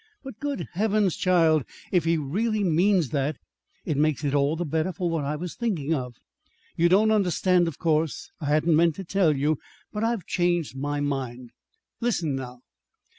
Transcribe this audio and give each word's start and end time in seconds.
But 0.23 0.39
good 0.39 0.65
heavens, 0.71 1.15
child, 1.15 1.63
if 1.91 2.05
he 2.05 2.17
really 2.17 2.63
means 2.63 3.09
that, 3.11 3.37
it 3.85 3.97
makes 3.97 4.23
it 4.23 4.33
all 4.33 4.55
the 4.55 4.65
better 4.65 4.91
for 4.91 5.11
what 5.11 5.25
I 5.25 5.35
was 5.35 5.53
thinking 5.53 5.93
of. 5.93 6.15
You 6.75 6.89
don't 6.89 7.11
understand, 7.11 7.67
of 7.67 7.77
course. 7.77 8.31
I 8.39 8.45
hadn't 8.47 8.75
meant 8.75 8.95
to 8.95 9.03
tell 9.03 9.35
you, 9.37 9.59
but 9.93 10.03
I've 10.03 10.25
changed 10.25 10.75
my 10.75 11.01
mind. 11.01 11.51
"Listen 11.99 12.35
now. 12.35 12.61